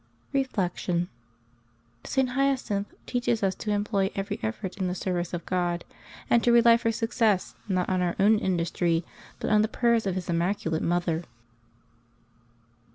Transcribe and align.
Reflection.— 0.33 1.09
St. 2.07 2.29
Hyacinth 2.29 2.91
teaches 3.05 3.43
us 3.43 3.53
to 3.53 3.69
employ 3.69 4.09
every 4.15 4.39
effort 4.41 4.77
in 4.77 4.87
the 4.87 4.95
service 4.95 5.31
of 5.31 5.45
God, 5.45 5.85
and 6.27 6.43
to 6.43 6.51
rely 6.51 6.75
for 6.75 6.91
success 6.91 7.53
not 7.69 7.87
on 7.87 8.01
our 8.01 8.15
own 8.19 8.39
industry, 8.39 9.05
but 9.39 9.51
on 9.51 9.61
the 9.61 9.67
prayer 9.67 9.93
of 9.93 10.05
His 10.15 10.27
Immaculate 10.27 10.81
Mother. 10.81 11.23